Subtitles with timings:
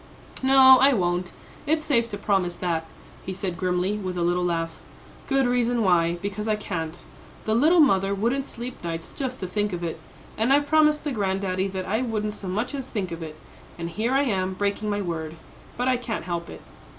[0.41, 1.31] "No, I won't;
[1.67, 2.87] it's safe to promise that,"
[3.23, 4.79] he said grimly, with a little laugh.
[5.27, 7.03] "Good reason why; because I can't.
[7.45, 9.99] The little mother wouldn't sleep nights just to think of it,
[10.39, 13.35] and I promised the granddaddy that I wouldn't so much as think of it,
[13.77, 15.35] and here I am breaking my word;
[15.77, 16.61] but I can't help it."